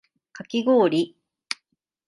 [0.33, 1.15] かきごおり